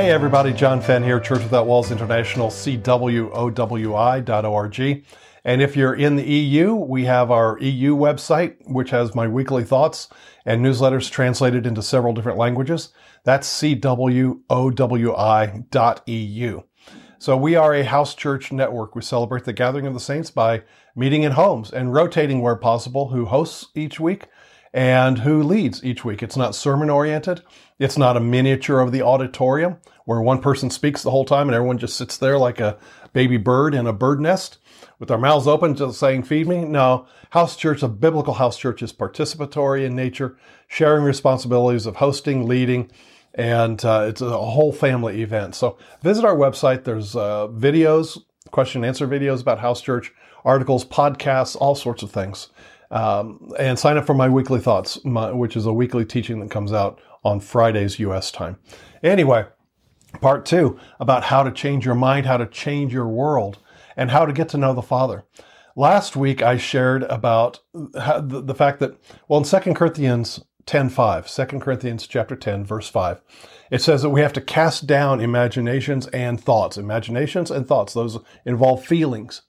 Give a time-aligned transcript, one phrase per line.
[0.00, 3.44] Hey everybody, John Fenn here, Church Without Walls International, CWOWI.org.
[5.44, 9.62] And if you're in the EU, we have our EU website, which has my weekly
[9.62, 10.08] thoughts
[10.46, 12.94] and newsletters translated into several different languages.
[13.24, 14.40] That's CWOWI.eu.
[17.18, 18.94] So we are a house church network.
[18.94, 20.62] We celebrate the gathering of the saints by
[20.96, 24.28] meeting in homes and rotating where possible who hosts each week
[24.72, 26.22] and who leads each week.
[26.22, 27.42] It's not sermon oriented.
[27.78, 31.54] It's not a miniature of the auditorium where one person speaks the whole time and
[31.54, 32.78] everyone just sits there like a
[33.12, 34.58] baby bird in a bird nest
[34.98, 36.64] with our mouths open just saying, feed me.
[36.64, 40.36] No, house church, a biblical house church is participatory in nature,
[40.68, 42.90] sharing responsibilities of hosting, leading,
[43.34, 45.54] and uh, it's a whole family event.
[45.54, 46.84] So visit our website.
[46.84, 48.18] There's uh, videos,
[48.50, 50.12] question and answer videos about house church,
[50.44, 52.48] articles, podcasts, all sorts of things.
[52.90, 56.50] Um, and sign up for my weekly thoughts, my, which is a weekly teaching that
[56.50, 58.32] comes out on Fridays U.S.
[58.32, 58.58] time.
[59.02, 59.46] Anyway,
[60.20, 63.58] part two about how to change your mind, how to change your world,
[63.96, 65.24] and how to get to know the Father.
[65.76, 71.58] Last week I shared about the, the fact that, well, in 2 Corinthians 10:5, 2
[71.58, 73.20] Corinthians chapter 10 verse 5.
[73.70, 76.76] It says that we have to cast down imaginations and thoughts.
[76.76, 79.42] Imaginations and thoughts, those involve feelings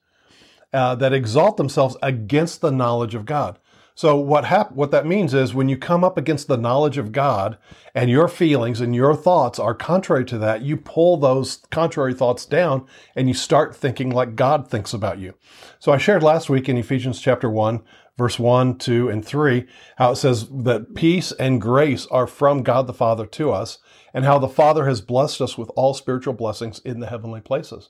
[0.73, 3.59] uh, that exalt themselves against the knowledge of God.
[3.93, 7.11] So what hap- what that means is when you come up against the knowledge of
[7.11, 7.57] God
[7.93, 12.45] and your feelings and your thoughts are contrary to that, you pull those contrary thoughts
[12.45, 15.33] down and you start thinking like God thinks about you.
[15.79, 17.81] So I shared last week in Ephesians chapter 1
[18.17, 19.65] verse 1, 2, and 3,
[19.97, 23.79] how it says that peace and grace are from God the Father to us,
[24.13, 27.89] and how the Father has blessed us with all spiritual blessings in the heavenly places.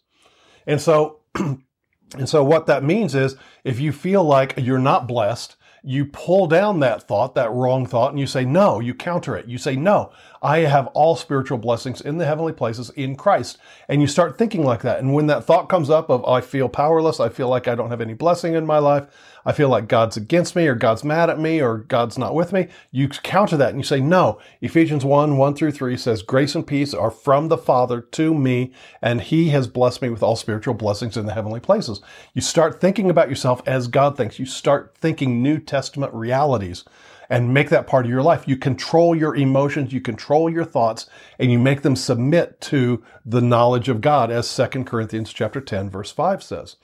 [0.65, 1.19] And so
[2.17, 6.45] And so what that means is if you feel like you're not blessed, you pull
[6.45, 9.47] down that thought, that wrong thought, and you say, no, you counter it.
[9.47, 13.57] You say, no, I have all spiritual blessings in the heavenly places in Christ.
[13.87, 14.99] And you start thinking like that.
[14.99, 17.89] And when that thought comes up of, I feel powerless, I feel like I don't
[17.89, 19.07] have any blessing in my life,
[19.45, 22.53] I feel like God's against me or God's mad at me or God's not with
[22.53, 22.67] me.
[22.91, 24.39] You counter that and you say, no.
[24.61, 28.71] Ephesians 1, 1 through 3 says, grace and peace are from the Father to me,
[29.01, 32.01] and he has blessed me with all spiritual blessings in the heavenly places.
[32.33, 34.39] You start thinking about yourself as God thinks.
[34.39, 36.83] You start thinking New Testament realities
[37.29, 38.45] and make that part of your life.
[38.45, 41.09] You control your emotions, you control your thoughts,
[41.39, 45.89] and you make them submit to the knowledge of God, as 2 Corinthians chapter 10,
[45.89, 46.75] verse 5 says.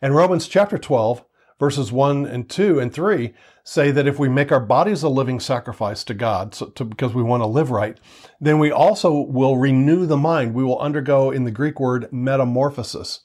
[0.00, 1.24] And Romans chapter 12
[1.58, 5.40] verses 1 and 2 and 3 say that if we make our bodies a living
[5.40, 7.98] sacrifice to God so to, because we want to live right,
[8.40, 10.54] then we also will renew the mind.
[10.54, 13.20] We will undergo in the Greek word metamorphosis,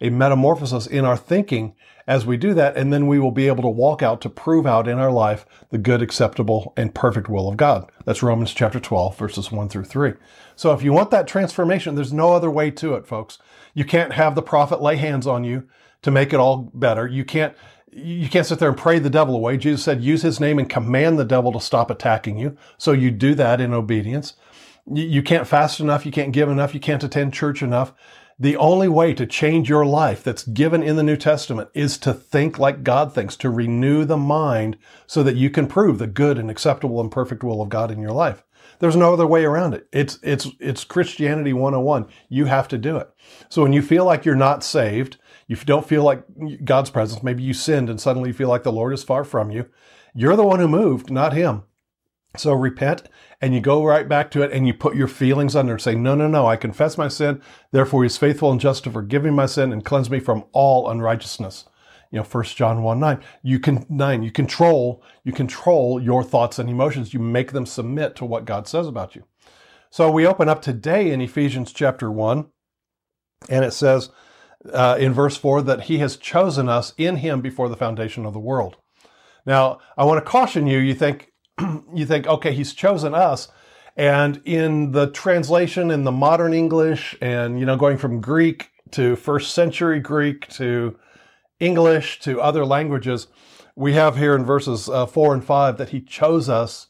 [0.00, 1.74] a metamorphosis in our thinking
[2.06, 2.76] as we do that.
[2.76, 5.44] And then we will be able to walk out to prove out in our life
[5.70, 7.90] the good, acceptable, and perfect will of God.
[8.04, 10.14] That's Romans chapter 12, verses 1 through 3.
[10.56, 13.38] So if you want that transformation, there's no other way to it, folks.
[13.74, 15.68] You can't have the prophet lay hands on you
[16.02, 17.06] to make it all better.
[17.06, 17.54] You can't
[17.92, 19.56] you can't sit there and pray the devil away.
[19.56, 22.56] Jesus said, use his name and command the devil to stop attacking you.
[22.76, 24.34] So you do that in obedience.
[24.90, 26.06] You can't fast enough.
[26.06, 26.74] You can't give enough.
[26.74, 27.92] You can't attend church enough.
[28.40, 32.14] The only way to change your life that's given in the New Testament is to
[32.14, 36.38] think like God thinks, to renew the mind so that you can prove the good
[36.38, 38.44] and acceptable and perfect will of God in your life.
[38.78, 39.88] There's no other way around it.
[39.92, 42.06] It's, it's, it's Christianity 101.
[42.28, 43.10] You have to do it.
[43.48, 45.16] So when you feel like you're not saved,
[45.48, 46.22] you don't feel like
[46.64, 49.50] God's presence, maybe you sinned and suddenly you feel like the Lord is far from
[49.50, 49.66] you.
[50.14, 51.64] You're the one who moved, not him.
[52.36, 53.08] So repent
[53.40, 55.94] and you go right back to it and you put your feelings under and say,
[55.94, 57.42] no, no, no, I confess my sin.
[57.72, 60.90] Therefore he's faithful and just to forgive me my sin and cleanse me from all
[60.90, 61.64] unrighteousness.
[62.10, 63.20] You know, first John 1, 9.
[63.42, 67.12] You can, 9, you control, you control your thoughts and emotions.
[67.12, 69.24] You make them submit to what God says about you.
[69.90, 72.46] So we open up today in Ephesians chapter 1
[73.48, 74.10] and it says,
[74.72, 78.32] uh, in verse 4 that he has chosen us in him before the foundation of
[78.32, 78.76] the world.
[79.46, 81.32] Now, I want to caution you, you think,
[81.94, 83.48] you think, okay, he's chosen us.
[83.96, 89.16] And in the translation in the modern English and, you know, going from Greek to
[89.16, 90.98] first century Greek to
[91.58, 93.26] English to other languages,
[93.74, 96.86] we have here in verses uh, four and five that he chose us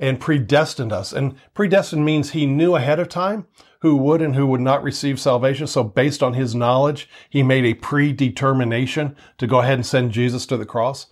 [0.00, 1.12] and predestined us.
[1.12, 3.46] And predestined means he knew ahead of time
[3.82, 5.66] who would and who would not receive salvation.
[5.66, 10.46] So based on his knowledge, he made a predetermination to go ahead and send Jesus
[10.46, 11.06] to the cross.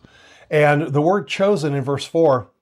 [0.49, 2.53] And the word chosen in verse four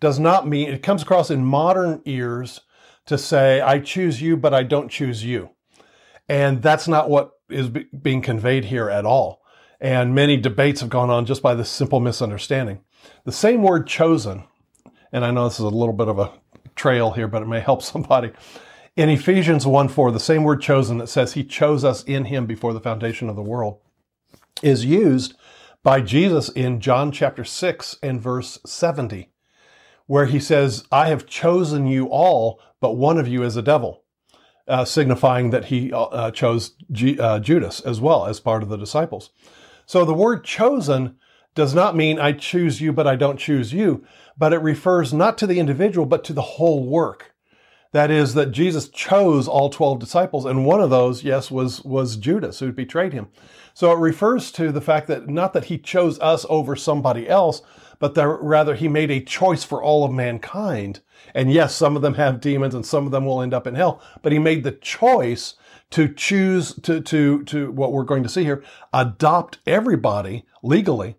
[0.00, 2.62] does not mean, it comes across in modern ears
[3.06, 5.50] to say, I choose you, but I don't choose you.
[6.28, 9.42] And that's not what is being conveyed here at all.
[9.80, 12.80] And many debates have gone on just by this simple misunderstanding.
[13.24, 14.42] The same word chosen,
[15.12, 16.32] and I know this is a little bit of a
[16.74, 18.32] trail here, but it may help somebody
[18.94, 22.44] In Ephesians 1 4, the same word chosen that says he chose us in him
[22.44, 23.78] before the foundation of the world
[24.62, 25.32] is used
[25.82, 29.30] by Jesus in John chapter 6 and verse 70,
[30.06, 34.04] where he says, I have chosen you all, but one of you is a devil,
[34.68, 38.76] uh, signifying that he uh, chose G- uh, Judas as well as part of the
[38.76, 39.30] disciples.
[39.86, 41.16] So the word chosen
[41.54, 44.04] does not mean I choose you, but I don't choose you,
[44.36, 47.31] but it refers not to the individual, but to the whole work.
[47.92, 52.16] That is that Jesus chose all 12 disciples, and one of those, yes, was, was
[52.16, 53.28] Judas who betrayed him.
[53.74, 57.62] So it refers to the fact that not that he chose us over somebody else,
[57.98, 61.00] but that rather he made a choice for all of mankind.
[61.34, 63.74] And yes, some of them have demons and some of them will end up in
[63.74, 65.54] hell, but he made the choice
[65.90, 71.16] to choose to, to, to what we're going to see here, adopt everybody legally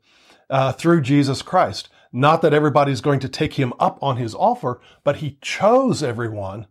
[0.50, 1.90] uh, through Jesus Christ.
[2.14, 6.68] Not that everybody's going to take him up on his offer, but he chose everyone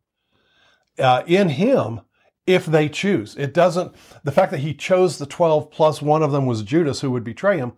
[0.98, 2.02] uh, in him
[2.46, 3.36] if they choose.
[3.36, 3.92] It doesn't,
[4.22, 7.24] the fact that he chose the 12 plus one of them was Judas who would
[7.24, 7.72] betray him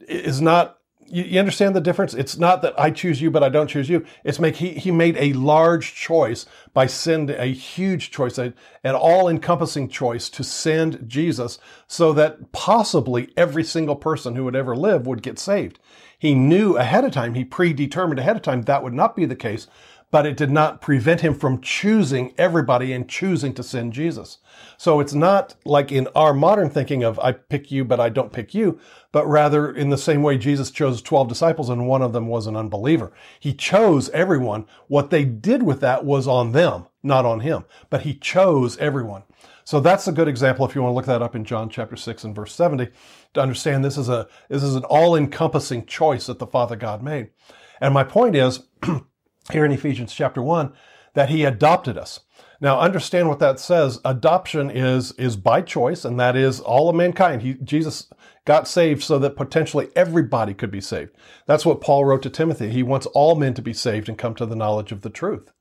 [0.00, 0.77] is not
[1.10, 2.14] you, you, understand the difference?
[2.14, 4.04] It's not that I choose you, but I don't choose you.
[4.24, 8.52] It's make he he made a large choice by send a huge choice, a,
[8.84, 14.56] an all encompassing choice to send Jesus, so that possibly every single person who would
[14.56, 15.78] ever live would get saved.
[16.18, 19.36] He knew ahead of time, he predetermined ahead of time that would not be the
[19.36, 19.68] case,
[20.10, 24.38] but it did not prevent him from choosing everybody and choosing to send Jesus.
[24.76, 28.32] So it's not like in our modern thinking of I pick you, but I don't
[28.32, 28.78] pick you,
[29.12, 32.46] but rather in the same way Jesus chose 12 disciples and one of them was
[32.46, 33.12] an unbeliever.
[33.38, 34.66] He chose everyone.
[34.86, 39.24] What they did with that was on them, not on him, but he chose everyone.
[39.64, 41.94] So that's a good example if you want to look that up in John chapter
[41.94, 42.88] 6 and verse 70
[43.34, 47.28] to understand this is a this is an all-encompassing choice that the Father God made.
[47.78, 48.60] And my point is
[49.52, 50.72] here in Ephesians chapter 1
[51.14, 52.20] that he adopted us.
[52.60, 54.00] Now understand what that says.
[54.04, 57.42] Adoption is is by choice and that is all of mankind.
[57.42, 58.10] He, Jesus
[58.44, 61.12] got saved so that potentially everybody could be saved.
[61.46, 62.70] That's what Paul wrote to Timothy.
[62.70, 65.52] He wants all men to be saved and come to the knowledge of the truth.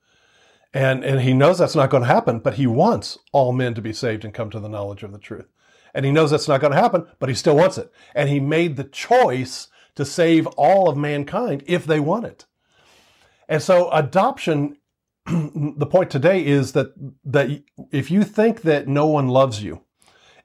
[0.74, 3.81] And, and he knows that's not going to happen, but he wants all men to
[3.81, 5.48] be saved and come to the knowledge of the truth.
[5.94, 7.92] And he knows that's not going to happen, but he still wants it.
[8.13, 12.45] And he made the choice to save all of mankind if they want it.
[13.47, 14.77] And so adoption,
[15.25, 16.94] the point today is that,
[17.25, 19.83] that if you think that no one loves you,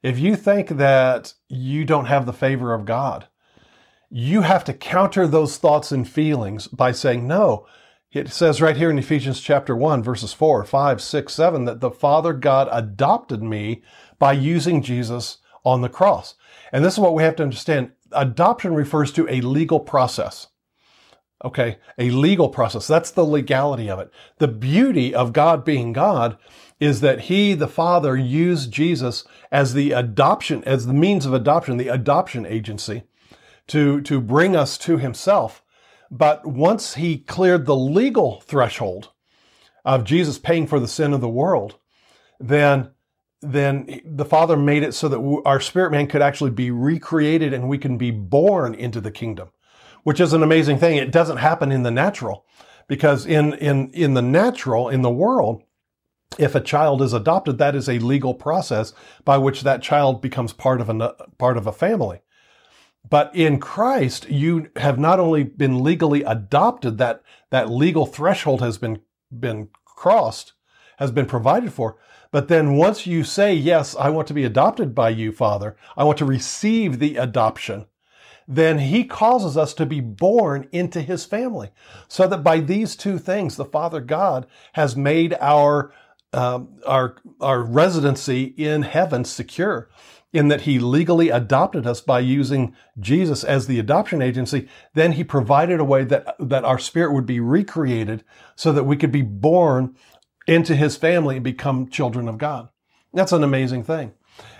[0.01, 3.27] if you think that you don't have the favor of God,
[4.09, 7.65] you have to counter those thoughts and feelings by saying, no,
[8.11, 11.89] it says right here in Ephesians chapter 1, verses 4, 5, 6, 7, that the
[11.89, 13.81] Father God adopted me
[14.19, 16.35] by using Jesus on the cross.
[16.71, 17.91] And this is what we have to understand.
[18.11, 20.47] Adoption refers to a legal process.
[21.43, 22.87] Okay, a legal process.
[22.87, 24.09] That's the legality of it.
[24.37, 26.37] The beauty of God being God
[26.79, 31.77] is that He, the Father, used Jesus as the adoption, as the means of adoption,
[31.77, 33.03] the adoption agency,
[33.67, 35.63] to, to bring us to Himself
[36.13, 39.09] but once he cleared the legal threshold
[39.83, 41.79] of Jesus paying for the sin of the world,
[42.39, 42.91] then
[43.41, 47.67] then the Father made it so that our spirit man could actually be recreated and
[47.67, 49.49] we can be born into the kingdom,
[50.03, 50.97] which is an amazing thing.
[50.97, 52.45] It doesn't happen in the natural
[52.87, 55.63] because in, in, in the natural, in the world,
[56.37, 58.93] if a child is adopted, that is a legal process
[59.23, 62.21] by which that child becomes part of a, part of a family.
[63.09, 68.77] But in Christ, you have not only been legally adopted, that, that legal threshold has
[68.77, 70.53] been, been crossed,
[70.97, 71.97] has been provided for.
[72.31, 76.03] But then once you say, yes, I want to be adopted by you, Father, I
[76.03, 77.85] want to receive the adoption,
[78.47, 81.69] then he causes us to be born into his family.
[82.07, 85.93] So that by these two things, the Father God has made our,
[86.33, 89.89] um, our, our residency in heaven secure
[90.33, 95.23] in that he legally adopted us by using Jesus as the adoption agency, then he
[95.23, 98.23] provided a way that, that our spirit would be recreated
[98.55, 99.95] so that we could be born
[100.47, 102.69] into his family and become children of God.
[103.13, 104.13] That's an amazing thing.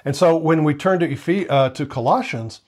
[0.05, 2.61] And so when we turn to, Ephes- uh, to Colossians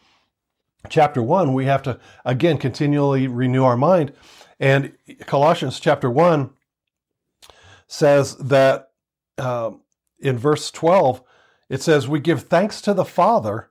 [0.90, 4.14] chapter 1, we have to again continually renew our mind.
[4.60, 4.94] And
[5.26, 6.52] Colossians chapter 1
[7.88, 8.90] says that
[9.38, 9.82] um,
[10.20, 11.22] in verse 12,
[11.70, 13.70] it says, We give thanks to the Father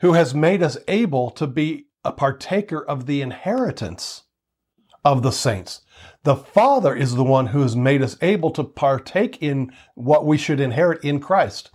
[0.00, 4.24] who has made us able to be a partaker of the inheritance
[5.04, 5.82] of the saints.
[6.24, 10.38] The Father is the one who has made us able to partake in what we
[10.38, 11.70] should inherit in Christ.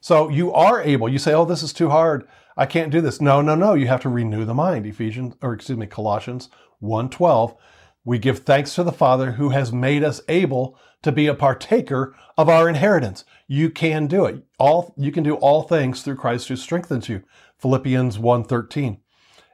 [0.00, 1.08] So you are able.
[1.08, 2.28] You say, "Oh, this is too hard.
[2.56, 3.74] I can't do this." No, no, no.
[3.74, 4.86] You have to renew the mind.
[4.86, 6.48] Ephesians or excuse me, Colossians
[6.80, 7.56] 1:12
[8.04, 12.14] we give thanks to the Father who has made us able to be a partaker
[12.36, 13.24] of our inheritance.
[13.46, 14.44] You can do it.
[14.58, 17.22] All you can do all things through Christ who strengthens you.
[17.58, 18.98] Philippians 1:13.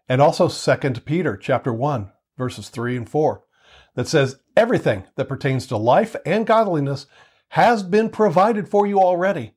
[0.08, 3.44] And also 2 Peter chapter 1 verses 3 and 4
[3.94, 7.06] that says everything that pertains to life and godliness
[7.50, 9.54] has been provided for you already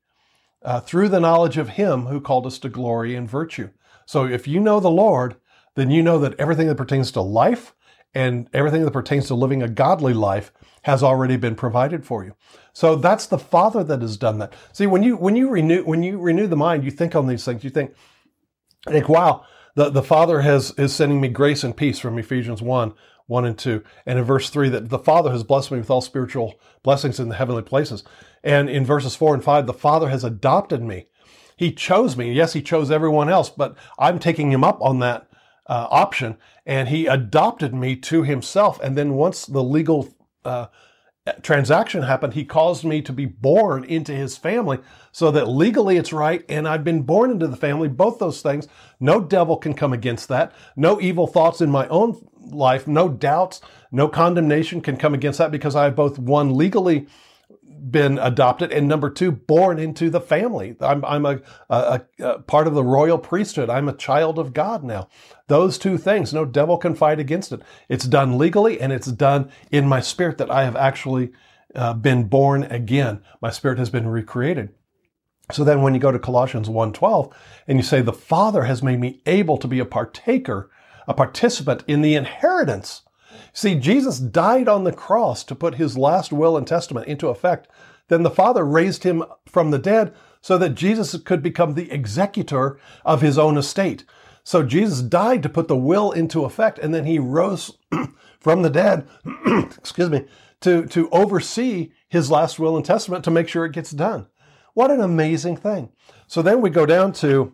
[0.63, 3.69] uh, through the knowledge of him who called us to glory and virtue.
[4.05, 5.35] So if you know the Lord,
[5.75, 7.73] then you know that everything that pertains to life
[8.13, 10.51] and everything that pertains to living a godly life
[10.83, 12.35] has already been provided for you.
[12.73, 14.53] So that's the Father that has done that.
[14.71, 17.43] See, when you when you renew when you renew the mind, you think on these
[17.43, 17.63] things.
[17.63, 17.95] You think,
[18.87, 22.93] think, wow, the, the Father has is sending me grace and peace from Ephesians 1,
[23.27, 23.83] 1 and 2.
[24.05, 27.29] And in verse 3, that the Father has blessed me with all spiritual blessings in
[27.29, 28.03] the heavenly places.
[28.43, 31.07] And in verses 4 and 5, the Father has adopted me.
[31.55, 32.33] He chose me.
[32.33, 35.27] Yes, he chose everyone else, but I'm taking him up on that
[35.67, 38.79] uh, option, and he adopted me to himself.
[38.81, 40.67] And then once the legal uh,
[41.41, 44.79] transaction happened, he caused me to be born into his family
[45.11, 47.87] so that legally it's right, and I've been born into the family.
[47.87, 48.67] Both those things,
[48.99, 50.51] no devil can come against that.
[50.75, 55.51] No evil thoughts in my own life, no doubts, no condemnation can come against that
[55.51, 57.07] because I have both one legally
[57.91, 60.75] been adopted, and number two, born into the family.
[60.79, 63.69] I'm, I'm a, a, a, part of the royal priesthood.
[63.69, 65.09] I'm a child of God now.
[65.47, 67.61] Those two things, no devil can fight against it.
[67.89, 71.31] It's done legally, and it's done in my spirit that I have actually
[71.75, 73.21] uh, been born again.
[73.41, 74.69] My spirit has been recreated.
[75.51, 77.33] So then when you go to Colossians 1:12
[77.67, 80.69] and you say the Father has made me able to be a partaker,
[81.07, 83.01] a participant in the inheritance
[83.53, 87.67] See, Jesus died on the cross to put his last will and testament into effect.
[88.07, 92.79] Then the Father raised him from the dead so that Jesus could become the executor
[93.05, 94.05] of his own estate.
[94.43, 97.77] So Jesus died to put the will into effect, and then he rose
[98.39, 99.07] from the dead,
[99.77, 100.25] excuse me,
[100.61, 104.27] to, to oversee his last will and testament to make sure it gets done.
[104.73, 105.91] What an amazing thing.
[106.27, 107.53] So then we go down to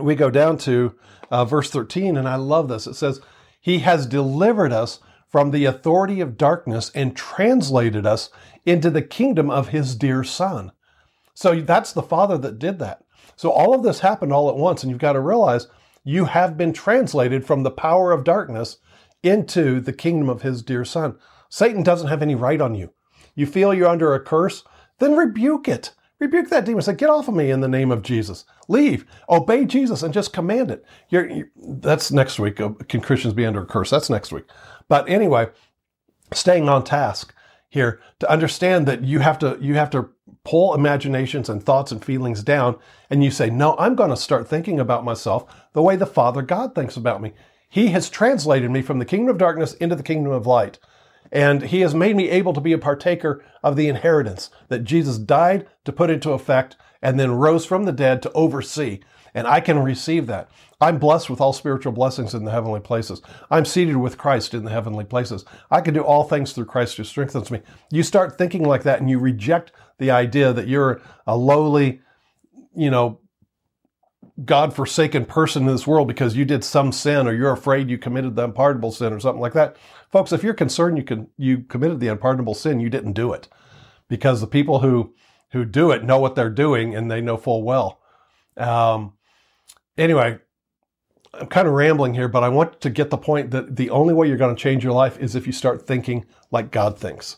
[0.00, 0.94] we go down to
[1.30, 2.86] uh, verse 13, and I love this.
[2.86, 3.20] It says,
[3.60, 5.00] He has delivered us
[5.32, 8.30] from the authority of darkness and translated us
[8.66, 10.70] into the kingdom of his dear son.
[11.34, 13.02] So that's the Father that did that.
[13.34, 15.68] So all of this happened all at once, and you've got to realize
[16.04, 18.76] you have been translated from the power of darkness
[19.22, 21.16] into the kingdom of his dear son.
[21.48, 22.92] Satan doesn't have any right on you.
[23.34, 24.64] You feel you're under a curse,
[24.98, 25.92] then rebuke it.
[26.22, 26.82] Rebuke that demon.
[26.82, 28.44] Say, get off of me in the name of Jesus.
[28.68, 29.04] Leave.
[29.28, 30.86] Obey Jesus and just command it.
[31.08, 32.60] You're, you're, that's next week.
[32.60, 33.90] Uh, can Christians be under a curse?
[33.90, 34.44] That's next week.
[34.88, 35.48] But anyway,
[36.32, 37.34] staying on task
[37.70, 40.10] here to understand that you have to you have to
[40.44, 42.78] pull imaginations and thoughts and feelings down
[43.10, 46.42] and you say, "No, I'm going to start thinking about myself the way the Father
[46.42, 47.32] God thinks about me.
[47.68, 50.78] He has translated me from the kingdom of darkness into the kingdom of light."
[51.32, 55.16] And he has made me able to be a partaker of the inheritance that Jesus
[55.16, 59.00] died to put into effect and then rose from the dead to oversee.
[59.34, 60.50] And I can receive that.
[60.78, 63.22] I'm blessed with all spiritual blessings in the heavenly places.
[63.50, 65.44] I'm seated with Christ in the heavenly places.
[65.70, 67.62] I can do all things through Christ who strengthens me.
[67.90, 72.02] You start thinking like that and you reject the idea that you're a lowly,
[72.76, 73.20] you know,
[74.44, 77.98] God forsaken person in this world because you did some sin or you're afraid you
[77.98, 79.76] committed the unpardonable sin or something like that.
[80.10, 83.48] Folks, if you're concerned you can you committed the unpardonable sin, you didn't do it.
[84.08, 85.14] Because the people who
[85.50, 88.00] who do it know what they're doing and they know full well.
[88.56, 89.14] Um,
[89.98, 90.38] anyway,
[91.34, 94.14] I'm kind of rambling here, but I want to get the point that the only
[94.14, 97.36] way you're going to change your life is if you start thinking like God thinks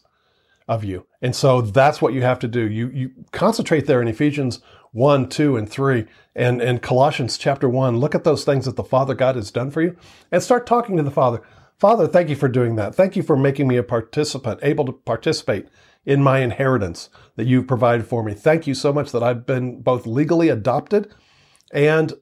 [0.68, 1.06] of you.
[1.20, 2.68] And so that's what you have to do.
[2.68, 4.60] You you concentrate there in Ephesians
[4.94, 7.98] 1, 2, and 3, and, and Colossians chapter 1.
[7.98, 9.96] Look at those things that the Father God has done for you
[10.32, 11.42] and start talking to the Father.
[11.78, 12.94] Father, thank you for doing that.
[12.94, 15.66] Thank you for making me a participant, able to participate
[16.06, 18.34] in my inheritance that you've provided for me.
[18.34, 21.12] Thank you so much that I've been both legally adopted
[21.72, 22.14] and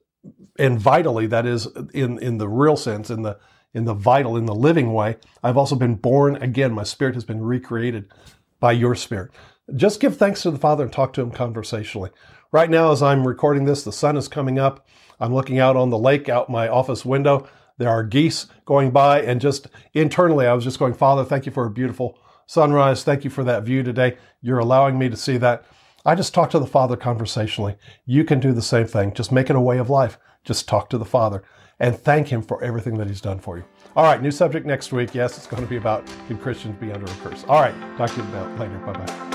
[0.57, 3.37] and vitally, that is in, in the real sense, in the
[3.73, 6.73] in the vital, in the living way, I've also been born again.
[6.73, 8.11] My spirit has been recreated
[8.59, 9.31] by your spirit.
[9.75, 12.11] Just give thanks to the Father and talk to him conversationally.
[12.53, 14.87] Right now, as I'm recording this, the sun is coming up.
[15.19, 17.49] I'm looking out on the lake out my office window.
[17.79, 21.51] There are geese going by, and just internally, I was just going, Father, thank you
[21.51, 23.03] for a beautiful sunrise.
[23.03, 24.19] Thank you for that view today.
[24.43, 25.65] You're allowing me to see that.
[26.05, 27.75] I just talk to the Father conversationally.
[28.05, 29.13] You can do the same thing.
[29.13, 30.19] Just make it a way of life.
[30.43, 31.41] Just talk to the Father
[31.79, 33.63] and thank Him for everything that He's done for you.
[33.95, 35.15] All right, new subject next week.
[35.15, 37.45] Yes, it's going to be about can Christians be under a curse?
[37.47, 38.77] All right, talk to you about later.
[38.85, 39.32] Bye bye.